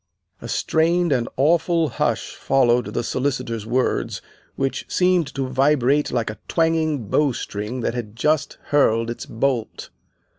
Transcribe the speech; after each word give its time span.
A 0.41 0.47
strained 0.47 1.11
and 1.11 1.29
awful 1.37 1.89
hush 1.89 2.33
followed 2.35 2.85
the 2.87 3.03
Solicitor's 3.03 3.67
words, 3.67 4.19
which 4.55 4.83
seemed 4.87 5.27
to 5.35 5.47
vibrate 5.47 6.09
like 6.11 6.31
a 6.31 6.39
twanging 6.47 7.05
bowstring 7.07 7.81
that 7.81 7.93
had 7.93 8.15
just 8.15 8.57
hurled 8.69 9.11
its 9.11 9.27
bolt. 9.27 9.91